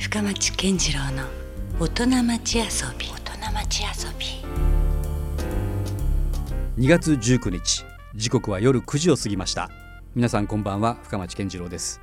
[0.00, 1.24] 深町健次郎の
[1.78, 2.64] 大人町遊
[2.98, 3.06] び。
[3.06, 4.26] 大人町遊び。
[6.82, 7.84] 2月19日
[8.14, 9.68] 時刻は夜9時を過ぎました。
[10.14, 12.00] 皆さんこんばんは深町健次郎です。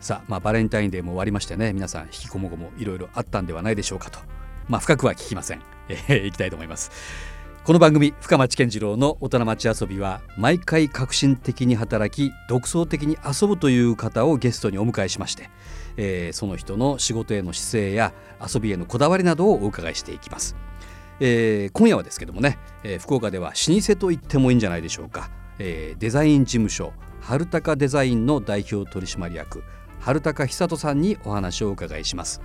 [0.00, 4.20] さあまあバレンタインデーも終わりましてね皆さん引きこもごもいろいろあったんではないでしょうかと。
[4.66, 5.60] まあ深くは聞きません。
[5.90, 6.90] えー、いきたいと思います
[7.68, 15.50] この番組深町健次郎の大人町遊びは毎回革新的に働き独創的に遊ぶという方をゲストにお迎えしまして、
[15.98, 20.56] えーその人の仕事への姿勢や遊びへのこだわりなどをお伺いしていきます、
[21.20, 29.62] えー今夜はですけどもね、えー福岡では老舗と言ってもいいんじゃないでしょうか、えーデザイン事務所春高デザインの代表取締役
[30.00, 32.40] 春高久人さんにお話をお伺いします。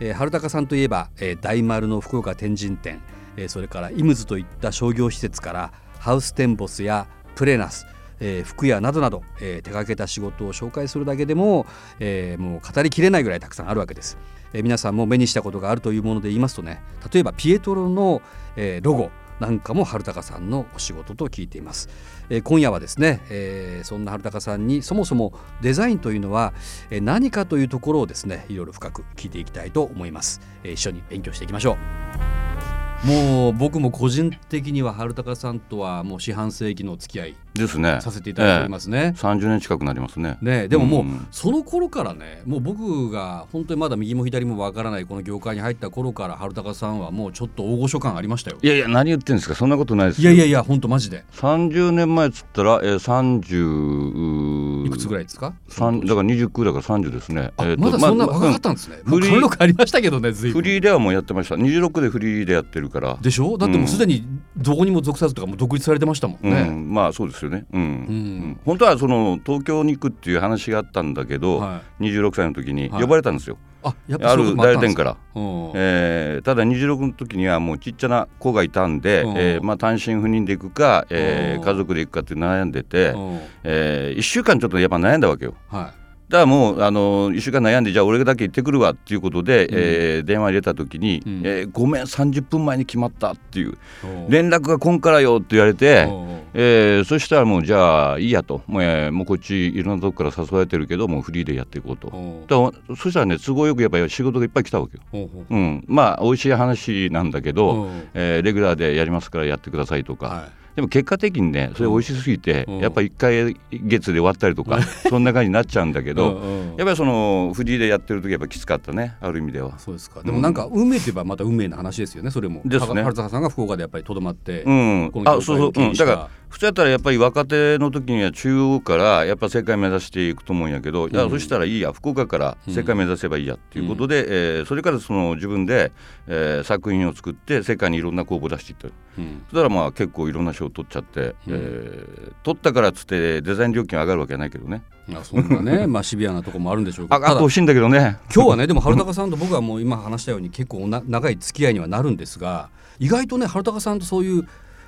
[0.00, 3.02] えー春高さんといえば、えー大丸の福岡天神店、
[3.36, 7.86] えそれからイムズといった商業施設からハウステンボスやプレナス、
[8.20, 11.66] えー服屋などなど、えー手掛けた仕事を紹介するだけでも、
[11.98, 14.16] えーもう語りきれないぐらいたくさんあるわけです、
[14.52, 18.22] え皆さんも目にしたことがあるというもので言いますとね例えばピエトロの、
[18.56, 21.88] えロゴなんかも春高さんのお仕事と聞いています、
[22.28, 26.52] え今夜はですね、えそんな春高さんにそもそもデザインというのは、
[26.90, 32.73] え何かというところをですねいろいろ深く聞いていきたいと思います、え一緒に勉強していきましょう。
[33.04, 37.98] もう僕も個人的には春高さんとはもう四半世紀の付き合いですね。
[38.00, 40.38] させていただいておりますね、30年近くなりますね。
[40.42, 41.26] ね、でももう、うん。
[41.30, 48.58] その頃からねもう僕が本当にまだ右も左もわからないこの業界に入った頃から春高さんはもうちょっと大御所感ありましたよ。
[48.60, 49.54] いやいや何言ってんですか？
[49.54, 51.24] そんなことないですいやいやいや本当マジで。
[51.36, 55.54] 30年前っつったら、えー、30いくつぐらいですか？
[55.68, 57.52] 三だから29だから30ですね。
[57.56, 60.60] あ、えまだそんなま若かったんですね、もうフリー貫禄ありましたけどね随分。
[60.60, 61.54] フリーではもうやってました。
[61.54, 63.18] 26でフリーでやってるから。
[63.20, 63.56] でしょ？
[63.58, 64.24] だってもうすでに
[64.56, 67.82] どこにも属さずとかもう独立されてましたもんうね、ん、まあそうですよね、うん。
[67.82, 68.60] ん。
[68.64, 72.04] 本当はその東京に行くっていう話があったんだけど、はい。
[72.04, 73.02] 26歳の時にはい。
[73.02, 75.04] 呼ばれたんですよ、あやっぱあそういうることもったんですか？
[75.04, 75.72] 代理店から、うん。
[75.74, 79.36] えーただ26の時にはもうちっちゃな子がいたんで、うん。
[79.36, 81.64] えーまあ、単身赴任で行くか、えーうん。
[81.64, 83.40] 家族で行くかって悩んでて、うん。
[83.64, 85.54] え1週間ちょっとやっぱ悩んだわけよ。
[85.68, 85.92] は
[86.28, 91.42] だからもうあの1週間悩んでじゃあ俺だけ行ってくるわっていうことで、えー電話入れた時に、うん。
[91.44, 94.08] えーごめん30分前に決まったっていういう。
[94.28, 98.62] ん連絡が来んからよって言われて、うんえーそしたらもうじゃあいいやと。
[98.66, 102.08] もう,、えーもうこっちいろんなとこから誘われてるけどもうフリーでやっていこうと。
[102.08, 102.16] う。
[102.18, 105.28] んだそしたらね都合よくやっぱり仕事がいっぱい来たわけよ。
[105.50, 105.56] うんう。
[105.56, 107.86] ん、まあ美味しい話なんだけど、う。
[107.88, 112.78] んえーレギュラーでやりますからやってくださいとか、はでも結果的にねそれ美味しすぎて、うん。
[112.78, 119.78] やっぱ1回月で終わったりとか、 そんな感じになっちゃうんだけいど、やっぱりそのフリーでやってる時やっぱきつかったねある意味では。
[119.78, 120.22] そうですか。
[120.22, 122.62] でもなんか運命といえばまた運命の話ですよねそれも。
[122.64, 123.02] ですね。
[123.02, 125.12] 春坂さんが福岡でやっぱりとどまって、うん。
[125.24, 135.90] あそうそう、うん、だから普通やったらやっぱり若手の時には中央からやっぱ世界目指していくと思うんやけど、いやうんそしたらいいや福岡から世界目指せばいいやっていうことで、えーそれからその自分で、
[136.28, 138.86] えー作品を作って世界にいろんな公募出していった。
[139.18, 139.42] うん。
[139.50, 144.84] そしたらまあ結構いろんな賞を取っちゃって、えー取ったからっつってデザイン料金上がるわけはないけどね。
[145.08, 148.16] まあそんなね まあシビアなところもあるんでしょうけあどあってほしいんだけどね。
[148.32, 152.68] 今日はねでも春高さんと僕はもう今話したように結構な長い付き合いにはなるんですが
[153.00, 154.46] 意外とね春高さんとそういう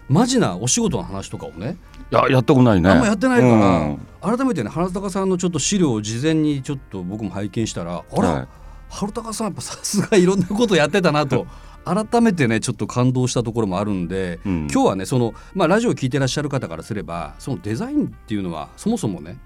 [0.08, 1.76] マジなお仕事の話とかをね。
[2.12, 2.90] いややったことないね。
[2.90, 4.36] あんまやってないから、うん。
[4.38, 8.48] 改めてね春高さんのちょっと資料を事前にちょっと僕も拝見したらあら、はい。
[8.88, 11.46] 春高さんやっぱさすがいろんなことやってたなと。
[11.86, 14.68] 改めてねちょっと感動したところもあるんで、うん。
[14.72, 19.38] 今日はねその、まあ、ラジオを聞いてらっしゃる方からすればそのデザインっていうのはそもそもね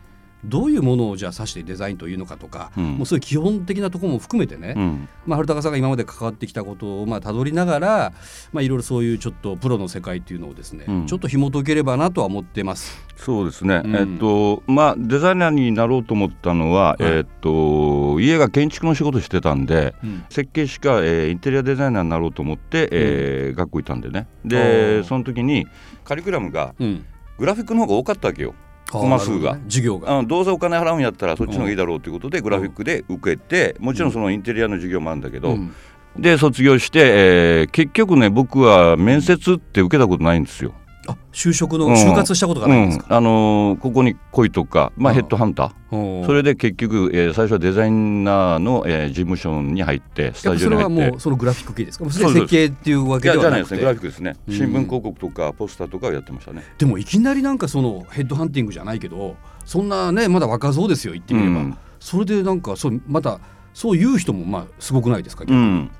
[0.45, 2.85] どういうものをじゃあ指してデザインというのかとか、うん。
[2.95, 5.09] もうそういう基本的なところも含めてね、うん。
[5.27, 8.13] まあ、春高さんが今まで関わってきたことをまあ辿りながら、
[8.53, 11.07] まあ、いろいろそういうちょっとプロの世界っていうのをですね、うん。
[11.07, 12.99] ちょっと紐解ければなとは思ってます。
[13.17, 13.97] そうですね、うん。
[13.97, 17.03] えっとまあデザイナーになろうと思ったのは、はい。
[17.03, 20.25] えっと家が建築の仕事してたんでうん。
[20.31, 24.27] 設計士か、えーインテリアデザイナーになろうと思って、えー学校行ったんでね。
[24.45, 25.05] おでー。
[25.05, 25.67] その時に
[26.05, 27.05] カリキュラムがうん。
[27.39, 28.55] グラフィックの方が多かったわけよ
[28.91, 29.57] コマ数が。
[29.57, 30.23] ね授業が。
[30.25, 34.13] どうせお金払うんやったらそっちの方がいいだろうということでグラフィックで受けてもちろん。
[34.13, 35.75] そのインテリアの授業もあるんだけど、うん。
[36.19, 40.75] で卒業して、えー結局ね僕は面接って受けたことないんですよ。
[41.11, 41.95] あ就職のうん。
[41.95, 43.07] 就活したことがないんですか？
[43.09, 43.17] うん。
[43.17, 45.19] あのーここに来いとか、まあ、うん。
[45.19, 46.23] ヘッドハンター、う。
[46.25, 51.11] んそれで結局、えー最初はデザイナーの、えー事務所に入ってスタジオに入って。
[51.11, 52.11] もうそのグラフィック系ですか？
[52.11, 53.81] そうです設計っていうわけではなくじゃないですね。
[53.81, 54.01] グラフィて。
[54.01, 54.37] ックですね。
[54.49, 54.55] うん。
[54.55, 56.63] 新聞広告とかポスターとかをやってましたね。
[56.79, 61.61] でもいきなりなんかそのヘッドハンティングじゃないけど、そんなねまだ若造ですよ言ってみれば。
[61.61, 61.79] うん。
[61.99, 63.41] それでなんかそうまた
[63.73, 65.45] そういう人もまあすごくないですか？
[65.47, 65.91] うん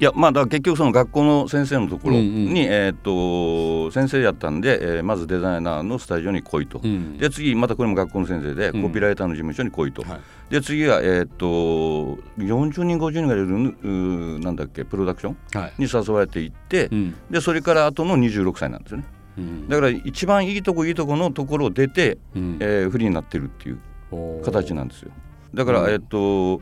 [0.00, 2.58] いやまあだ結局その学校の先生のところに、うんうん。
[2.58, 7.16] えーっと先生やったんで、えーまずデザイナーのスタジオに来いと、うん。
[7.16, 8.82] で次またこれも学校の先生で、うん。
[8.82, 10.20] コピーライターの事務所に来いと、はい。
[10.50, 11.46] で次はえーっと
[12.42, 15.72] 40人50人がいるなんだっけプロダクションはい。
[15.78, 17.14] に誘われていって、うん。
[17.30, 19.04] でそれから後の26歳なんですよね。
[19.38, 19.68] うん。
[19.68, 22.56] だから一番いいとこいいとこのところを出て、うん。
[22.60, 23.78] えーフリーになってるっていう
[24.44, 25.12] 形なんですよ。
[25.54, 25.90] だから、うん。
[25.92, 26.60] えっと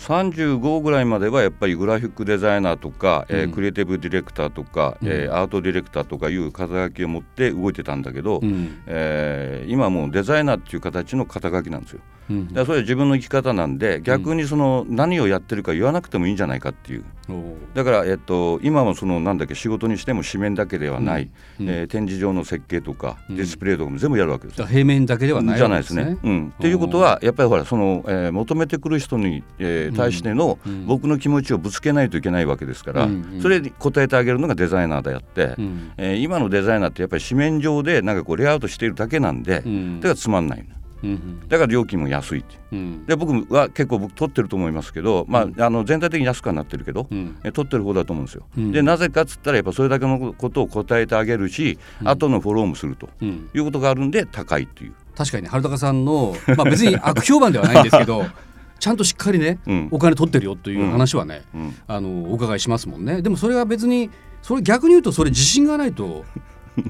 [0.00, 3.52] 35ぐらいまではやっぱりグラフィックデザイナーとか、えーうん。
[3.52, 5.08] クリエイティブディレクターとか、うん。
[5.08, 8.82] えーアートディレクターとかいう肩書きを持って動いてたんだけど、うん。
[8.86, 12.00] えー今はもうデザイナーっていう形の肩書きなんですよ。
[12.30, 17.04] うんだからそれは自分の生き方なんで逆にその何をやってるか言わなくてもいいんじゃないかっていう。
[17.28, 21.30] おーだから、えっと、今もそのなんだっけ仕事にしても紙面だけではない、
[21.60, 21.68] うん。
[21.68, 23.36] えー展示場の設計とかうん。
[23.36, 26.18] ディスプレイとかも全部やるわけです平面だけではないじゃないですね。
[26.22, 30.86] うん、っていうことはやっぱりほらその、えー求めてくる人に、えー対してのうん。
[30.86, 33.40] 僕の気持ちをぶつけないといけないわけですから、うんうん。
[33.42, 35.92] それに応えてあげるのがデザイナーであって、うん。
[35.96, 40.00] えー今のデザイナーってやっぱり紙面上でなんかこうレイアウトしているだけなんで、うん。
[40.00, 40.66] だからつまんない
[41.02, 42.56] うんだから料金も安いって。
[42.72, 43.06] うん。
[43.06, 47.36] で僕は結構僕取ってると思いますけど、まあ、あの全体的に安くはなってるけど、うん。
[47.44, 48.44] え取ってる方だと思うんですよ。
[48.56, 48.72] うん。
[48.72, 52.08] でなぜかっつったらやっぱそれだけのことを答えてあげるし、うん。
[52.08, 53.48] 後のフォローもするとうん。
[53.54, 54.92] いうことがあるんで高いっていう。
[55.16, 58.24] 確かにね春高さんの、まあ、別に悪評判ではないんですけど
[58.78, 59.88] ちゃんとしっかりね、うん。
[59.90, 61.74] お金取ってるよという話はね、うん。
[61.86, 63.20] あのお伺いしますもんね。
[63.22, 64.10] でもそれは別に
[64.42, 66.24] それ逆に言うとそれ自信がないと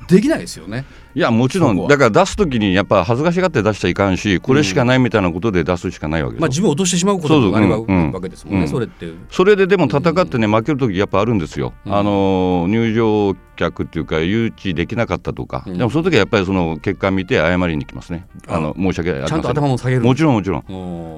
[0.08, 0.84] できないですよね。
[1.14, 1.88] いやもちろん。
[1.88, 8.68] だから出す時にやっぱ恥ずかしがって出しちゃいかんしこれしかないみたいなことで出すしかないわけですよ、まあ自分を落としてしまうこともあればそうんうんわけですもんね、うん。
[8.68, 9.12] それって。
[9.30, 11.94] それででも戦ってね負ける時やっぱあるんですよ、うん。
[11.94, 15.78] あの入場客っていうか誘致できなかったとか、うん。
[15.78, 18.26] でもその時はやっぱりその結果見て謝りに行きますね。
[18.46, 19.42] ああの申し訳ありません。
[19.42, 20.02] ちゃんと頭も下げる。
[20.02, 20.64] もちろんもちろん。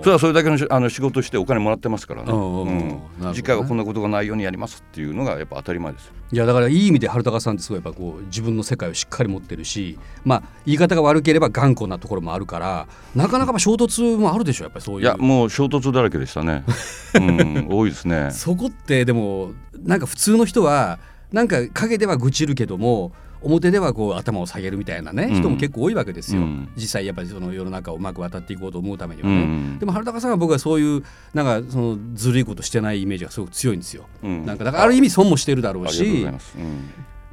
[0.03, 3.01] それはそれだけのしあの仕事してお金もらってますからね、ね。
[3.35, 6.13] 次回はこんなことがないようにやりますっていうのがやっぱ当たり前ですよ。
[6.33, 9.82] いやだからいい意味で春高さんってすごいやっぱこう自分の世界をしっかり持ってるし
[10.25, 15.03] まあ言い方が悪ければ頑固なところもあるからなかなかやっぱ衝突もあるでしょやっぱりそういう。
[15.03, 16.65] いやもう衝突だらけでしたね、
[17.15, 18.31] うん、多いですね。
[18.31, 19.53] そこってでも
[19.83, 20.99] なんか普通の人は
[21.33, 23.13] なんか陰では愚痴るけども
[23.43, 25.35] 表ではこう頭を下げるみたいなね、うん。
[25.35, 26.69] 人も結構多いわけですよ、うん。
[26.77, 29.79] 実際やっぱりその世の中をうまく渡っていこうと思うためにはうね、ん。
[29.79, 31.03] でも春高さんは僕はそういう
[31.35, 34.47] なんかそのずるいことしてないイメージがすごく強いんですよ、うん。
[34.47, 36.27] なんかだからある意味損もしてるだろうし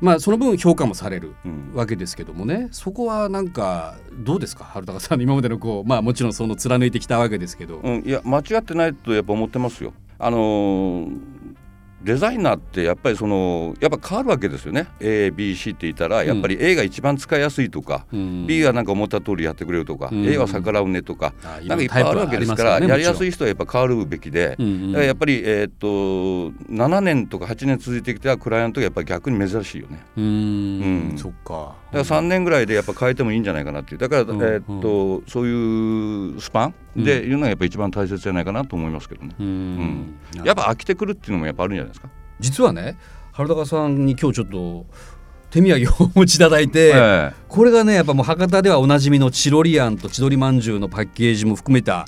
[0.01, 1.71] まあその分評価もされるうん。
[1.73, 2.69] わけですけどもね。
[2.71, 4.63] そこはなんかどうですか？
[4.63, 9.93] 春高さんの今までのこうまあもちろんその貫いてきたわけですけど、うん、いや間違ってないとやっぱ思ってますよ。
[10.17, 11.17] あのー
[12.03, 14.87] デザイナーってやっぱりそのやっぱ変わるわけですよね。
[14.99, 18.47] ABC って言ったらやっぱり A が一番使いやすいとか、うん。
[18.47, 20.25] B はなんか思った通りやってくれるとか、うん。
[20.25, 24.91] A は逆らうねとか、あなんかいっぱいあるわけですからねやりやすいも人はやっぱ変わるべきで、うんうん。
[24.91, 25.87] だからやっぱり、えーっと
[26.71, 29.99] 7年とか8年続いてきたクライアントがやっぱり逆に珍しいよね。
[30.17, 31.09] うーん。
[31.11, 31.17] うん。
[31.17, 31.75] そっか。
[31.91, 33.97] だから3年ぐらいでやっぱ変えてもいいんじゃないかなっていう。
[33.97, 39.35] だから、うんえーっとそういうスパンでいうのがやっぱ一番大切じゃないかなと思いますけどね。
[39.39, 40.15] うーん。
[40.45, 41.88] やっぱ飽きてくるっていうのもやっぱあるんじゃない？
[41.89, 42.09] ですか？
[42.39, 42.97] 実はね
[43.31, 44.85] 春高さんに今日ちょっと
[45.49, 52.05] 手土産をお持ちいただいて、えこれがねやっぱもう博多ではおなじみのチロリアンと千鳥まんじゅうのパッケージも含めた、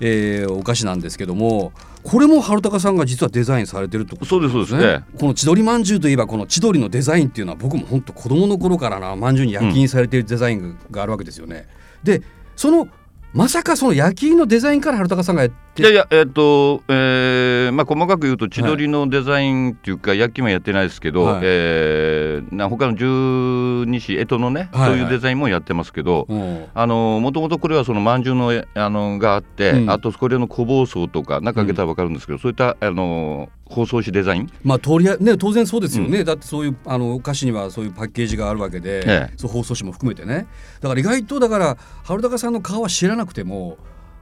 [0.00, 1.72] えーお菓子なんですけども
[2.02, 11.66] これも春高さんが実はデザインされてるってことそうですそうですね、この千鳥まんじゅうといえばこの千鳥のデザインっていうのは僕も本当子供の頃からなまんじゅうに焼き印されているデザインがあるわけですよね。
[12.02, 12.22] で
[12.56, 12.88] その
[13.34, 21.40] まさかその焼き印のデザインから春高さんがやっていやいやえっ、と、えーまあ、細かく言うと千鳥のデザインっていうか、焼きもやってないですけど、はい。
[21.42, 24.98] えーな他の十二支干支のね、はいはい。
[24.98, 26.34] そういうデザインもやってますけど、う。
[26.34, 29.90] んあのもともとこれはそのまんじゅうのあのがあって、うん。
[29.90, 39.32] あとこれの小包装とか中開けたら分かるんですけど、そういったあの包装紙デザイン、まあとりあね当然そうですよね、だってそういうあのお菓子にはそういうパッケージがあるわけで、ええ。
[39.36, 40.46] そう放送紙も含めてね。
[40.80, 43.76] だから意外とだから春高さんの顔は知らなくても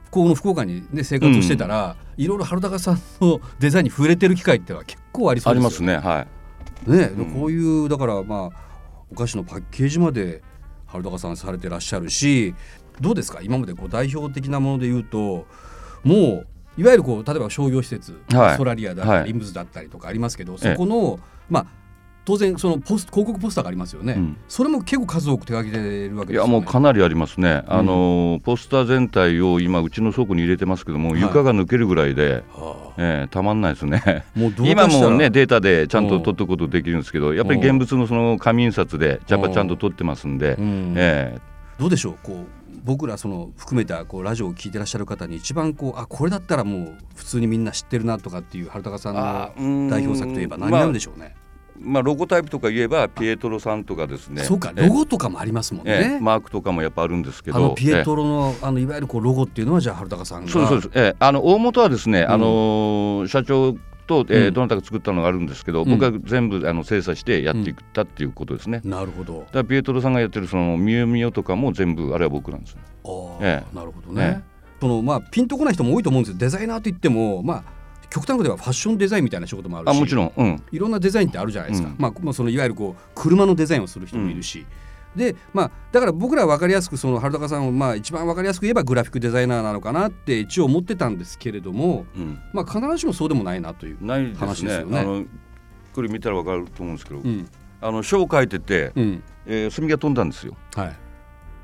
[0.09, 5.93] この福岡に、ね、生活をしてたら、いろいろ春高さんのデザインに触れてる機会ってのは結構ありそうでありますね。
[5.93, 6.25] ねは
[6.87, 6.89] い。
[6.89, 7.25] ね、うん。
[7.33, 8.67] こういうだからまあ
[9.11, 10.41] お菓子のパッケージまで
[10.85, 12.55] 春高さんされてらっしゃるし
[13.01, 13.39] どうですか？
[13.41, 15.45] 今までこう代表的なもので言うと
[16.03, 16.47] もう
[16.77, 18.57] いわゆるこう例えば商業施設、はい。
[18.57, 19.27] ソラリアだったり、はい。
[19.27, 21.65] リムズだったりとかありますけどそこの、まあ
[22.27, 24.37] 当然そのポス広告ポスターがありますよね、うん。
[24.49, 26.33] それも結構数多く手掛けてるわけね。
[26.33, 31.21] いやもうかなりありますね、あのポスター全体を今うちの倉庫に入れてますけども、はい。
[31.21, 34.03] 床が抜けるぐらいで、はえーたまんないですね。
[34.35, 40.93] あもう今もねデータでちゃんと取ってことできるんですけどやっぱり現物のその紙印刷でやっぱちゃんと取ってますんで、うん。
[40.97, 41.39] え
[41.79, 42.45] どうでしょうこう
[42.83, 49.89] 僕らその含めたこうラジオを聞いてらっしゃる方に一番こうあこれだったらもう普通にみんな知ってるなとかっていう春高さんのん。
[49.89, 51.35] 代表作といえば何なんでしょうね。
[51.37, 51.46] まあ
[51.79, 54.43] ロゴタイプとか言えばピエトロさんとかですね。
[54.43, 55.91] そうかえロゴとかもありますもんね。
[56.13, 56.19] ええ。
[56.19, 57.57] マークとかもやっぱあるんですけど。
[57.57, 60.51] あのピエトロのあのいわゆるこうロゴっていうのはじゃあ春高さんが。
[60.51, 61.15] そうですそうです、ええ。
[61.19, 63.73] あの大元はですね、あのー社長
[64.07, 64.53] と、えーうん。
[64.53, 65.89] どなたか作ったのがあるんですけど、うん。
[65.89, 68.81] 僕は全部あの精査してやっていったっていうことですね。
[68.83, 69.39] なるほど。
[69.39, 72.79] だからピエトロさんがやってるそのミヨミヨとかも全部あれは僕なんですよ。
[73.05, 73.63] あーえ。
[73.73, 74.43] なるほどね。
[74.79, 76.37] そのまあピンとこない人も多いと思うんですよ。
[76.37, 77.76] デザイナーといってもまあ
[78.09, 81.95] 極端なことではファッションデザインみたいな仕事もあるしあもちろん、うん、いろんなデザインってあるじゃないですか、うん。
[81.97, 84.65] まあ、まあそのいわゆるこう車のデザインをする人もいるし、
[85.15, 93.97] でまあだから僕らは分かりやすくその春高さんをまあ一番分かりやすく言えばグラフィックデザイナーなのかなって一応思ってたんですけれども、うん、まあ、必ずしもそうでもないなという。
[94.35, 94.99] 話ですよね。
[94.99, 95.25] あの
[95.93, 97.49] これ見たらわかると思うんですけど、うん。
[97.81, 99.23] あの書を書いてて、うん。
[99.47, 100.55] えー、墨が飛んだんですよ。
[100.75, 100.95] はい、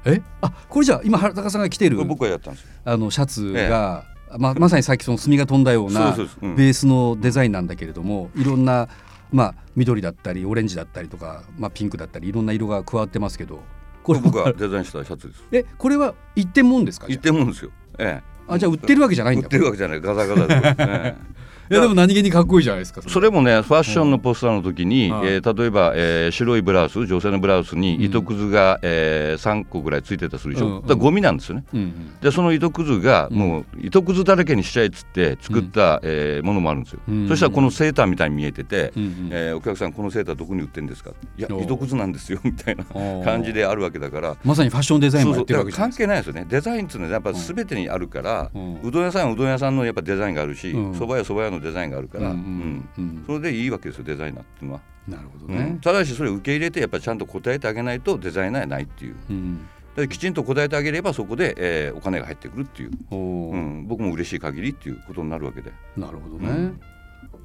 [0.06, 0.22] え？
[0.42, 2.70] あこれじゃあ今春高さんが着てるこれ僕がやったんですよ。
[2.86, 4.06] あのシャツが、
[4.38, 8.88] ままさにさっきその墨が飛んだようなベースのデザインなんだけれどもいろんな、
[9.32, 13.62] まあ、緑だったりオレンジだったりとか、まあ、ピンクだったりいろんな色が加わってますけど。
[14.04, 15.44] これ僕がデザインしたシャツです。
[15.54, 17.08] えこれは一点もんですか？
[17.08, 17.72] 言ってもんですよ。
[17.98, 18.24] ええ。
[18.50, 19.46] あじゃあ売ってるわけじゃないんだ。
[19.46, 20.02] 売ってるわけじゃない。
[20.02, 21.33] ガザガザです、 ええ
[21.72, 23.30] いやでも何気にかっこいいじゃないですかそれ。
[23.30, 25.28] もねファッションのポスターの時に、はい。
[25.28, 28.04] えー例えば、えー白いブラウス女性のブラウスにうん。
[28.04, 31.64] 糸くずが、えー3個ぐらいついてたとするでしょ、うんうんだゴミなんですよね。
[31.74, 32.20] うんうん。
[32.22, 33.38] でその糸くずがうん。
[33.38, 41.12] もう糸くずだらけにしちゃえっつって作った、えーものもあるんですよ、うんそしたらこのセーターみたいに見えてて、うんうんえーお客さんこのセーターどこに売ってんですか？
[41.38, 42.84] いや糸くずなんですよみたいな
[43.24, 44.36] 感じであるわけだから。
[44.44, 46.46] まさにファッションデザインもやってるわけ関係ないですよね。
[46.50, 50.92] デザインっていうのはやっぱ全てにあるから、ううんどん屋さんはうどん屋さんのやっぱデザインがあるしうん。
[50.92, 55.58] 蕎麦屋蕎麦屋のデザインがあるから、うんそれでいいわけですよデザイナーっていうのは、なるほどうん。
[55.58, 59.16] ね、ただしそれを受け入れてやっぱりちゃんと答えてあげないとデザイナーはないっていう。
[59.30, 59.68] うん。
[59.96, 65.72] できちんと答えてあげればそこで、えーお金が入ってくるっていう、うん、僕も嬉しい限りっていうことになるわけで。
[65.96, 66.82] なるほどね、うん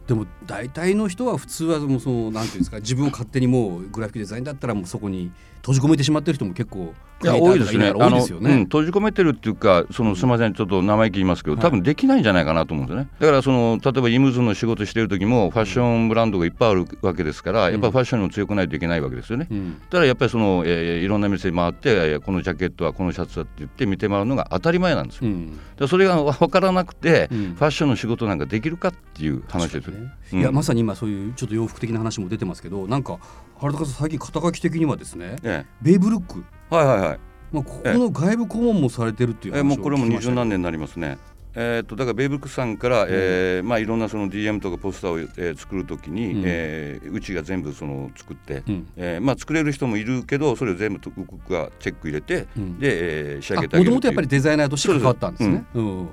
[0.08, 7.92] でも大体の人は普通はもうそのなんていうんですか自分を勝手にもうグラフィックデザインだったらもうそこに閉じ込めてしまってる人も結構いや多いですね。
[7.92, 8.60] 多いですよね。
[8.62, 11.62] 閉じ込めてるっていうかそのすみませんちょっと生意気言いますけど、はい。
[11.62, 13.10] 多分できないんじゃないかなと思うんですよね。
[13.18, 19.78] だからその例えばイムズの仕事してる時もファッションブランドがいっぱいあるわけですから、やっぱりファッションにも強くないといけないわけですよね、うん。
[19.78, 25.88] だからやっぱりその、えーいろんな店回って、えーこのジャケットはこのシャツだって言って見てもらうのが当たり前なんですよ。
[25.88, 27.54] それが分からなくて、うん。
[27.56, 29.94] ファッションの仕事なんかできるかっていう話ですよ。
[29.98, 30.40] ねうん。
[30.40, 33.18] いやまさに今そういうちょっと洋服的な話も出てますけどなんか
[33.58, 37.18] 原高さん最近肩書き的にはですねえベイブルック、えはいはいはい。
[37.50, 41.18] まあ、ここの外部顧問もされてるっていう話をえーもうこれも二十何年になりますね。
[41.54, 46.42] えー、とだからベイブックさんから、えーまあ、いろんなその DM とかポスターを、えー作るときに、うん。
[46.44, 48.88] えーうちが全部その作って、うん。
[48.96, 52.78] えーまあ、作れる人もいるけどそれを全部と僕がチェック入れて、うん。
[52.78, 55.64] で、えー仕上げてあげるもともとやっぱりデザイナーとして関わったんですね。
[55.74, 56.08] うん。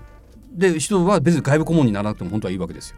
[0.54, 2.98] で人は別に外部顧問にならなくても本当はいいわけですよ。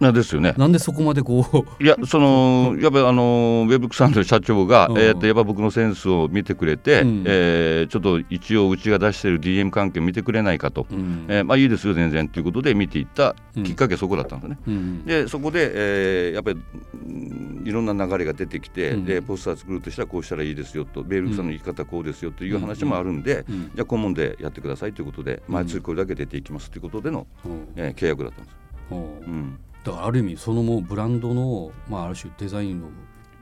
[0.00, 0.54] なんですよね。
[0.56, 1.44] なんでそこまでこ
[1.80, 1.82] う。
[1.82, 4.98] いやその やっぱりあのウェブックさんの社長が、うん。
[4.98, 7.22] えー、とやっぱ僕のセンスを見てくれて、うん。
[7.26, 11.24] えーちょっと一応うちが出してる DM 関係見てくれないかと、うん。
[11.28, 12.28] えーまあいいですよ全然。
[12.28, 14.58] ということで見ていったきっかけはそこだったんですね。
[14.68, 15.04] うん。
[15.04, 16.58] でそこで、えーやっぱり
[16.94, 19.04] うんいろんな流れが出てきて、うん。
[19.04, 23.60] でポスター作るとしたらこうしたらいいですよとベールクさんの生き方こうですよという話もあるんで、うん。
[23.74, 25.54] じゃあ顧問でやってくださいということでうん。
[25.54, 27.48] 毎月これだけ出ていきますということでの、う。
[27.48, 28.56] んえー契約だったんです。
[28.92, 28.94] う。
[28.94, 32.88] んうんだからある意味そのもうブランドの、まあ、ある種デザインを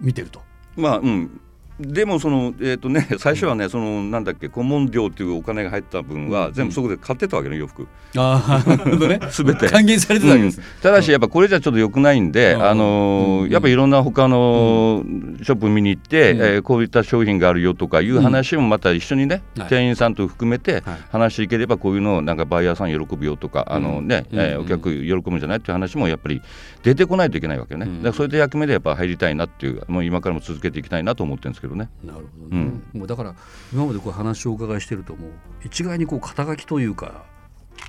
[0.00, 0.42] 見てると。
[0.76, 1.40] まあうん
[1.78, 7.86] でもそのえっ、とね 最初はねそのなんだっけ顧問料っていうお金が入った分は全部そこで買ってたわけね洋服。
[8.16, 9.20] ああなるほどね。
[9.30, 9.68] すべて。
[9.68, 10.60] 還元されてたわけです。
[10.82, 12.64] ただしやっぱこれじゃちょっと良くないんで、うん。
[12.64, 13.50] あのーうん。
[13.50, 15.04] やっぱいろんな他の
[15.42, 16.38] ショップ見に行って、うん。
[16.38, 19.68] えーこういった商品があるよとかいう話もまた一緒にね、はい。
[19.68, 20.82] 店員さんと含めてはい。
[21.12, 24.38] 話していければこういうのをなんかバイヤーさん喜ぶよとか、あのねうん。
[24.38, 26.40] うんえーお客喜ぶんじゃないっていう話もやっぱり
[26.82, 27.96] 出てこないといけないわけよね、うん。
[27.98, 31.90] だからそういった役目でやっぱ入りたいなっていうもう今からも続けていきたいなと思ってるんですけどね。
[32.04, 33.34] なるほどね、もうだから
[33.72, 35.30] 今までこう話をお伺いしてるともう
[35.64, 37.24] 一概にこう肩書きというか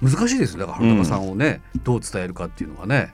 [0.01, 0.61] 難しいですね。
[0.61, 3.13] だから原高さんをね、どう伝えるかっていうのはね。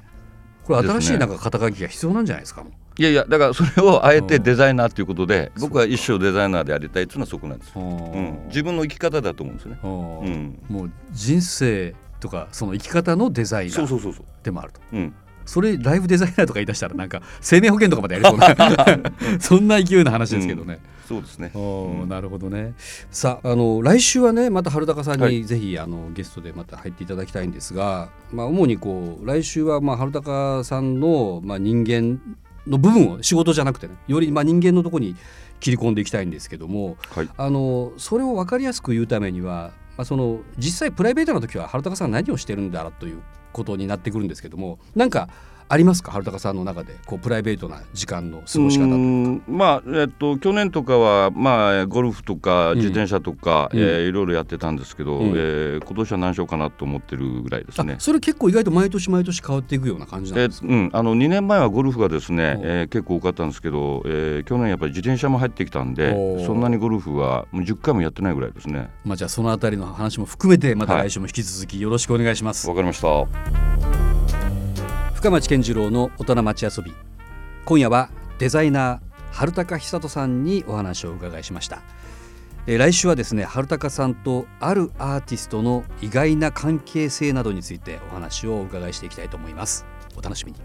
[0.63, 2.63] これ新しいなんか肩書きが必要なんじゃないですか
[2.96, 4.43] いやいやだからそれをあえてうん。
[4.43, 7.88] デザイナーということでそう僕は一生デザイナーでありたいっていうのはそこなんです、ううん。
[7.88, 9.79] ん、自分の生き方だと思うんですよね。
[9.84, 10.20] うん。
[10.20, 10.60] うん。
[10.70, 14.79] もう人生とかその生き方のデザイナーでもあると。
[14.93, 15.13] うん、
[15.46, 18.38] それライフデザイナーとか言い出したらなんか生命保険とかまでやりそう。
[18.38, 18.98] な
[19.40, 21.52] そんな勢いの話ですけどね、そうですね。
[22.08, 22.74] なるほどね。
[23.12, 25.38] さああの来週はねまた春高さんはい。
[25.38, 32.20] にぜひ、あのゲストでまた入っていただきたいんですが、まあ、主にこう来週はまあ春高さんの、まあ、人間
[32.68, 35.16] の部分を仕事じゃなくてねよりまあ人間のところに
[35.60, 37.30] 切り込んでいきたいんですけども、はい。
[37.38, 43.22] あのそれを分かりやすく言うためには、まあ、その実際プライベートな時は春高さん何をしてるんだという
[43.54, 45.30] ことになってくるんですけどもなんか
[45.70, 46.12] ありますか？
[46.12, 48.88] 春高さんの中でこうプライベートな時間の過ごし方
[49.51, 52.77] まあえっと去年とかはまあゴルフとかん。
[52.77, 53.79] 自転車とか、うん。
[53.79, 55.34] えーいろいろやってたんですけど、うん。
[55.36, 57.93] えー今年は何しようかなと思ってるぐらいですね。
[57.98, 58.00] あ。
[58.00, 68.89] それ結構意外と毎年毎年変わっていくような感じなんえですか、うん、あの2年前はゴルフがですね、おえー結構多かったんですけど、えー去年やっぱり自転車も入ってきたんおでそんなにゴルフはもう10回もやってないぐらいですね。
[69.05, 71.10] まあ、じゃあそのあたりの話も含めてまたはい。
[71.10, 74.12] 来週も引き続きよろしくお願いします、わかりました
[75.24, 76.94] 深町健次郎の大人町遊び。
[77.63, 79.00] 今夜はデザイナー
[79.32, 81.82] 春高久人さんにお話をお伺いしました。
[82.68, 89.86] えー来週はですね春高さんとあるアーティストの意外な関係性などについてお話をお伺いしていきたいと思います。
[90.18, 90.60] お楽しみに。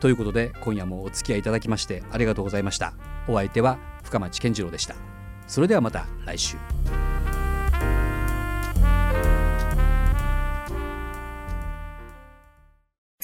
[0.00, 2.94] ということで今夜もお付き合いいただきましてありがとうございました。
[3.28, 4.94] お相手は深町健次郎でした。
[5.46, 6.56] それではまた来週。